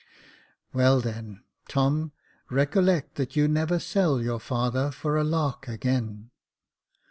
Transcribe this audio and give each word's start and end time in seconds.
"Well 0.73 0.99
then, 0.99 1.43
Tom, 1.69 2.11
recollect 2.49 3.17
that 3.17 3.35
you 3.35 3.47
never 3.47 3.77
sell 3.77 4.19
your 4.19 4.39
father 4.39 4.89
for 4.89 5.15
a 5.15 5.23
lark 5.23 5.67
again." 5.67 6.31